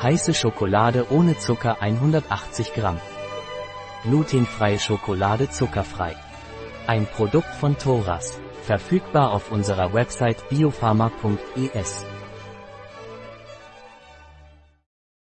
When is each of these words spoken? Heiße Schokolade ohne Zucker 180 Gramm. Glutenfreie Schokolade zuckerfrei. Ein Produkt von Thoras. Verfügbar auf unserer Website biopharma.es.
Heiße 0.00 0.32
Schokolade 0.32 1.10
ohne 1.10 1.38
Zucker 1.38 1.82
180 1.82 2.72
Gramm. 2.72 3.00
Glutenfreie 4.04 4.78
Schokolade 4.78 5.50
zuckerfrei. 5.50 6.14
Ein 6.86 7.04
Produkt 7.06 7.52
von 7.58 7.76
Thoras. 7.76 8.38
Verfügbar 8.62 9.32
auf 9.32 9.50
unserer 9.50 9.92
Website 9.92 10.48
biopharma.es. 10.50 12.06